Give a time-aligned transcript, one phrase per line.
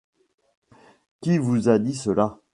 [1.21, 2.39] Qui vous a dit cela?